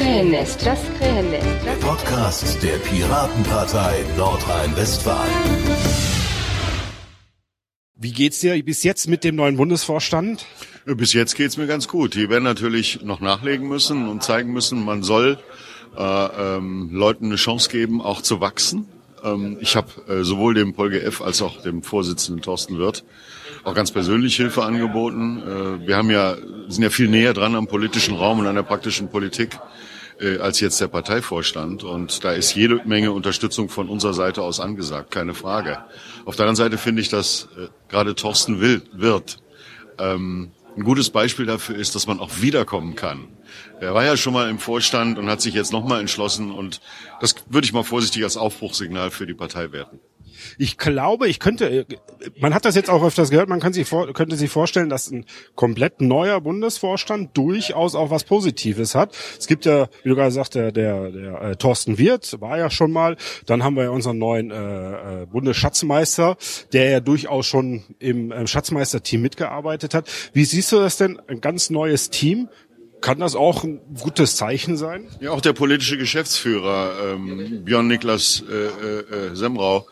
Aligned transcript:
Krähennest, 0.00 0.64
das 0.64 0.78
Krähennest. 0.96 1.46
Der 1.62 1.72
Podcast 1.72 2.62
der 2.62 2.78
Piratenpartei 2.78 4.02
Nordrhein-Westfalen. 4.16 5.30
Wie 7.96 8.12
geht's 8.12 8.40
dir 8.40 8.64
bis 8.64 8.82
jetzt 8.82 9.08
mit 9.08 9.24
dem 9.24 9.36
neuen 9.36 9.58
Bundesvorstand? 9.58 10.46
Bis 10.86 11.12
jetzt 11.12 11.34
geht's 11.34 11.58
mir 11.58 11.66
ganz 11.66 11.86
gut. 11.86 12.14
Die 12.14 12.30
werden 12.30 12.44
natürlich 12.44 13.02
noch 13.02 13.20
nachlegen 13.20 13.68
müssen 13.68 14.08
und 14.08 14.22
zeigen 14.22 14.54
müssen, 14.54 14.82
man 14.86 15.02
soll 15.02 15.38
äh, 15.98 16.02
ähm, 16.02 16.88
Leuten 16.90 17.26
eine 17.26 17.36
Chance 17.36 17.68
geben, 17.68 18.00
auch 18.00 18.22
zu 18.22 18.40
wachsen. 18.40 18.88
Ähm, 19.22 19.58
ich 19.60 19.76
habe 19.76 19.88
äh, 20.08 20.24
sowohl 20.24 20.54
dem 20.54 20.74
Polge 20.74 21.02
F. 21.02 21.20
als 21.22 21.42
auch 21.42 21.60
dem 21.62 21.82
Vorsitzenden 21.82 22.42
Thorsten 22.42 22.78
Wirth 22.78 23.04
auch 23.64 23.74
ganz 23.74 23.90
persönlich 23.90 24.36
Hilfe 24.36 24.64
angeboten. 24.64 25.42
Äh, 25.42 25.86
wir 25.86 25.96
haben 25.96 26.10
ja, 26.10 26.36
sind 26.68 26.82
ja 26.82 26.90
viel 26.90 27.08
näher 27.08 27.34
dran 27.34 27.54
am 27.54 27.66
politischen 27.66 28.16
Raum 28.16 28.40
und 28.40 28.46
an 28.46 28.54
der 28.54 28.62
praktischen 28.62 29.08
Politik 29.08 29.58
äh, 30.20 30.38
als 30.38 30.60
jetzt 30.60 30.80
der 30.80 30.88
Parteivorstand. 30.88 31.84
Und 31.84 32.24
da 32.24 32.32
ist 32.32 32.54
jede 32.54 32.80
Menge 32.84 33.12
Unterstützung 33.12 33.68
von 33.68 33.88
unserer 33.88 34.14
Seite 34.14 34.42
aus 34.42 34.60
angesagt, 34.60 35.10
keine 35.10 35.34
Frage. 35.34 35.78
Auf 36.24 36.36
der 36.36 36.46
anderen 36.46 36.56
Seite 36.56 36.78
finde 36.78 37.02
ich, 37.02 37.08
dass 37.08 37.48
äh, 37.56 37.68
gerade 37.88 38.14
Thorsten 38.14 38.60
Wirth 38.60 39.38
ähm, 39.98 40.50
ein 40.76 40.84
gutes 40.84 41.10
Beispiel 41.10 41.46
dafür 41.46 41.76
ist, 41.76 41.94
dass 41.94 42.06
man 42.06 42.20
auch 42.20 42.40
wiederkommen 42.40 42.94
kann. 42.94 43.28
Er 43.80 43.94
war 43.94 44.04
ja 44.04 44.16
schon 44.16 44.32
mal 44.32 44.48
im 44.48 44.58
Vorstand 44.58 45.18
und 45.18 45.28
hat 45.28 45.40
sich 45.40 45.54
jetzt 45.54 45.72
nochmal 45.72 46.00
entschlossen 46.00 46.52
und 46.52 46.80
das 47.20 47.34
würde 47.48 47.64
ich 47.64 47.72
mal 47.72 47.82
vorsichtig 47.82 48.22
als 48.24 48.36
Aufbruchssignal 48.36 49.10
für 49.10 49.26
die 49.26 49.34
Partei 49.34 49.72
werten. 49.72 50.00
Ich 50.58 50.78
glaube, 50.78 51.28
ich 51.28 51.38
könnte, 51.38 51.86
man 52.38 52.54
hat 52.54 52.64
das 52.64 52.74
jetzt 52.74 52.90
auch 52.90 53.02
öfters 53.02 53.30
gehört, 53.30 53.48
man 53.48 53.60
kann 53.60 53.72
sich 53.72 53.88
vor, 53.88 54.12
könnte 54.12 54.36
sich 54.36 54.50
vorstellen, 54.50 54.88
dass 54.88 55.10
ein 55.10 55.24
komplett 55.54 56.00
neuer 56.00 56.40
Bundesvorstand 56.40 57.36
durchaus 57.36 57.94
auch 57.94 58.10
was 58.10 58.24
Positives 58.24 58.94
hat. 58.94 59.16
Es 59.38 59.46
gibt 59.46 59.64
ja, 59.64 59.88
wie 60.02 60.08
du 60.10 60.14
gerade 60.14 60.32
sagst, 60.32 60.54
der, 60.54 60.72
der, 60.72 61.10
der 61.10 61.42
äh, 61.42 61.56
Thorsten 61.56 61.98
Wirth 61.98 62.40
war 62.40 62.58
ja 62.58 62.70
schon 62.70 62.92
mal. 62.92 63.16
Dann 63.46 63.62
haben 63.62 63.76
wir 63.76 63.84
ja 63.84 63.90
unseren 63.90 64.18
neuen 64.18 64.50
äh, 64.50 65.22
äh 65.22 65.26
Bundesschatzmeister, 65.26 66.36
der 66.72 66.90
ja 66.90 67.00
durchaus 67.00 67.46
schon 67.46 67.84
im 67.98 68.32
äh, 68.32 68.46
Schatzmeisterteam 68.46 69.20
mitgearbeitet 69.20 69.94
hat. 69.94 70.10
Wie 70.32 70.44
siehst 70.44 70.72
du 70.72 70.76
das 70.76 70.96
denn? 70.96 71.20
Ein 71.28 71.40
ganz 71.40 71.70
neues 71.70 72.10
Team 72.10 72.48
kann 73.00 73.18
das 73.18 73.34
auch 73.34 73.64
ein 73.64 73.80
gutes 74.00 74.36
Zeichen 74.36 74.76
sein? 74.76 75.08
Ja, 75.20 75.30
auch 75.30 75.40
der 75.40 75.52
politische 75.52 75.96
Geschäftsführer 75.96 77.14
ähm, 77.14 77.64
Björn 77.64 77.86
Niklas 77.86 78.44
äh, 78.48 78.54
äh, 78.54 79.30
äh 79.30 79.34
Semrau 79.34 79.86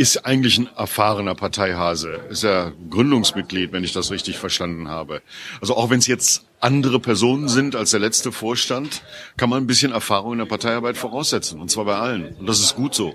ist 0.00 0.24
eigentlich 0.24 0.56
ein 0.56 0.66
erfahrener 0.78 1.34
Parteihase. 1.34 2.20
Ist 2.30 2.42
ja 2.42 2.72
Gründungsmitglied, 2.88 3.70
wenn 3.72 3.84
ich 3.84 3.92
das 3.92 4.10
richtig 4.10 4.38
verstanden 4.38 4.88
habe. 4.88 5.20
Also 5.60 5.76
auch 5.76 5.90
wenn 5.90 5.98
es 5.98 6.06
jetzt 6.06 6.46
andere 6.58 7.00
Personen 7.00 7.48
sind 7.48 7.76
als 7.76 7.90
der 7.90 8.00
letzte 8.00 8.32
Vorstand, 8.32 9.02
kann 9.36 9.50
man 9.50 9.62
ein 9.62 9.66
bisschen 9.66 9.92
Erfahrung 9.92 10.32
in 10.32 10.38
der 10.38 10.46
Parteiarbeit 10.46 10.96
voraussetzen. 10.96 11.60
Und 11.60 11.70
zwar 11.70 11.84
bei 11.84 11.96
allen. 11.96 12.34
Und 12.38 12.48
das 12.48 12.60
ist 12.60 12.76
gut 12.76 12.94
so. 12.94 13.14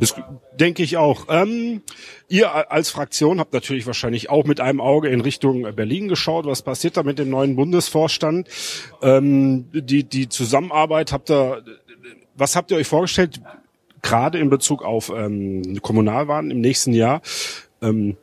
Das 0.00 0.16
denke 0.58 0.82
ich 0.82 0.96
auch. 0.96 1.26
Ähm, 1.28 1.82
ihr 2.28 2.72
als 2.72 2.90
Fraktion 2.90 3.38
habt 3.38 3.52
natürlich 3.52 3.86
wahrscheinlich 3.86 4.30
auch 4.30 4.46
mit 4.46 4.58
einem 4.58 4.80
Auge 4.80 5.10
in 5.10 5.20
Richtung 5.20 5.62
Berlin 5.76 6.08
geschaut. 6.08 6.44
Was 6.44 6.62
passiert 6.62 6.96
da 6.96 7.04
mit 7.04 7.20
dem 7.20 7.30
neuen 7.30 7.54
Bundesvorstand? 7.54 8.48
Ähm, 9.00 9.68
die, 9.72 10.02
die 10.02 10.28
Zusammenarbeit 10.28 11.12
habt 11.12 11.30
ihr, 11.30 11.62
was 12.34 12.56
habt 12.56 12.72
ihr 12.72 12.78
euch 12.78 12.88
vorgestellt? 12.88 13.40
Gerade 14.02 14.38
in 14.38 14.50
Bezug 14.50 14.82
auf 14.82 15.12
ähm, 15.14 15.80
Kommunalwahlen 15.82 16.50
im 16.50 16.60
nächsten 16.60 16.92
Jahr. 16.92 17.22
Ähm, 17.82 18.16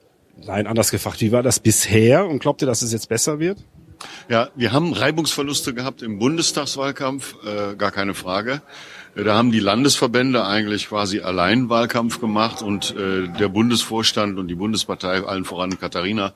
nein, 0.46 0.68
anders 0.68 0.92
gefragt, 0.92 1.22
wie 1.22 1.32
war 1.32 1.44
das 1.44 1.60
bisher 1.60 2.28
und 2.28 2.40
glaubt 2.40 2.62
ihr, 2.62 2.68
dass 2.68 2.82
es 2.82 2.92
jetzt 2.92 3.10
besser 3.10 3.40
wird? 3.40 3.64
Ja, 4.30 4.50
wir 4.56 4.72
haben 4.72 4.94
Reibungsverluste 4.94 5.74
gehabt 5.74 6.02
im 6.02 6.20
Bundestagswahlkampf, 6.20 7.36
äh, 7.46 7.76
gar 7.76 7.92
keine 7.92 8.14
Frage. 8.14 8.62
Da 9.16 9.36
haben 9.36 9.52
die 9.52 9.60
Landesverbände 9.60 10.46
eigentlich 10.46 10.90
quasi 10.90 11.22
allein 11.22 11.70
Wahlkampf 11.70 12.20
gemacht 12.20 12.62
und 12.62 12.96
äh, 12.96 13.28
der 13.28 13.48
Bundesvorstand 13.48 14.38
und 14.38 14.48
die 14.48 14.54
Bundespartei, 14.54 15.24
allen 15.24 15.44
voran 15.44 15.80
Katharina, 15.80 16.34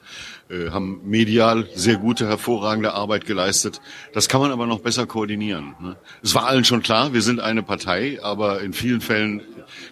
äh, 0.49 0.71
haben 0.71 1.01
medial 1.05 1.67
sehr 1.75 1.97
gute, 1.97 2.27
hervorragende 2.27 2.93
Arbeit 2.93 3.27
geleistet. 3.27 3.81
Das 4.13 4.29
kann 4.29 4.41
man 4.41 4.51
aber 4.51 4.65
noch 4.65 4.79
besser 4.79 5.05
koordinieren. 5.05 5.75
Ne? 5.79 5.95
Es 6.23 6.33
war 6.33 6.47
allen 6.47 6.65
schon 6.65 6.81
klar, 6.81 7.13
wir 7.13 7.21
sind 7.21 7.39
eine 7.39 7.61
Partei, 7.61 8.17
aber 8.23 8.61
in 8.61 8.73
vielen 8.73 9.01
Fällen, 9.01 9.41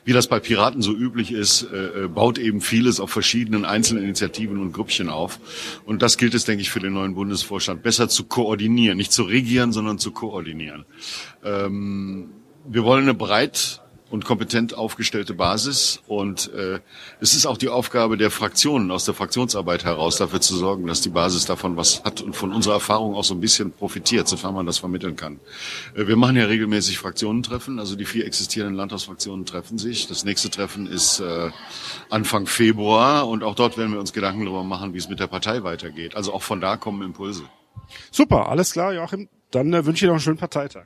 wie 0.05 0.13
das 0.13 0.27
bei 0.27 0.39
Piraten 0.39 0.81
so 0.81 0.93
üblich 0.93 1.31
ist, 1.31 1.63
äh, 1.63 2.05
äh 2.05 2.07
baut 2.07 2.37
eben 2.37 2.61
vieles 2.61 2.99
auf 2.99 3.11
verschiedenen 3.11 3.65
einzelnen 3.65 4.03
Initiativen 4.03 4.59
und 4.59 4.71
Grüppchen 4.71 5.09
auf. 5.09 5.39
Und 5.85 6.01
das 6.01 6.17
gilt 6.17 6.33
es, 6.33 6.45
denke 6.45 6.61
ich, 6.61 6.69
für 6.69 6.79
den 6.79 6.93
neuen 6.93 7.15
Bundesvorstand 7.15 7.83
besser 7.83 8.09
zu 8.09 8.25
koordinieren, 8.25 8.97
nicht 8.97 9.11
zu 9.11 9.23
regieren, 9.23 9.71
sondern 9.71 9.99
zu 9.99 10.11
koordinieren. 10.11 10.85
Ähm, 11.43 12.31
wir 12.67 12.83
wollen 12.83 13.03
eine 13.03 13.13
breit 13.13 13.81
und 14.09 14.25
kompetent 14.25 14.73
aufgestellte 14.73 15.33
Basis. 15.33 16.01
Und 16.07 16.51
äh, 16.53 16.79
es 17.19 17.33
ist 17.33 17.45
auch 17.45 17.57
die 17.57 17.69
Aufgabe 17.69 18.17
der 18.17 18.31
Fraktionen 18.31 18.91
aus 18.91 19.05
der 19.05 19.13
Fraktionsarbeit 19.13 19.85
heraus, 19.85 20.17
dafür 20.17 20.41
zu 20.41 20.55
sorgen, 20.55 20.87
dass 20.87 21.01
die 21.01 21.09
Basis 21.09 21.45
davon 21.45 21.77
was 21.77 22.03
hat 22.03 22.21
und 22.21 22.35
von 22.35 22.51
unserer 22.53 22.75
Erfahrung 22.75 23.15
auch 23.15 23.23
so 23.23 23.33
ein 23.33 23.39
bisschen 23.39 23.71
profitiert, 23.71 24.27
sofern 24.27 24.53
man 24.53 24.65
das 24.65 24.79
vermitteln 24.79 25.15
kann. 25.15 25.39
Äh, 25.95 26.07
wir 26.07 26.15
machen 26.15 26.35
ja 26.35 26.45
regelmäßig 26.45 26.97
Fraktionentreffen, 26.97 27.79
also 27.79 27.95
die 27.95 28.05
vier 28.05 28.25
existierenden 28.25 28.75
Landtagsfraktionen 28.75 29.45
treffen 29.45 29.77
sich. 29.77 30.07
Das 30.07 30.23
nächste 30.23 30.49
Treffen 30.49 30.87
ist 30.87 31.19
äh, 31.19 31.51
Anfang 32.09 32.47
Februar 32.47 33.27
und 33.27 33.43
auch 33.43 33.55
dort 33.55 33.77
werden 33.77 33.93
wir 33.93 33.99
uns 33.99 34.13
Gedanken 34.13 34.45
darüber 34.45 34.63
machen, 34.63 34.93
wie 34.93 34.97
es 34.97 35.09
mit 35.09 35.19
der 35.19 35.27
Partei 35.27 35.63
weitergeht. 35.63 36.15
Also 36.15 36.33
auch 36.33 36.43
von 36.43 36.61
da 36.61 36.77
kommen 36.77 37.01
Impulse. 37.01 37.43
Super, 38.11 38.49
alles 38.49 38.71
klar, 38.71 38.93
Joachim. 38.93 39.29
Dann 39.51 39.73
äh, 39.73 39.85
wünsche 39.85 39.91
ich 39.91 39.99
dir 40.01 40.07
noch 40.07 40.13
einen 40.13 40.21
schönen 40.21 40.37
Parteitag. 40.37 40.85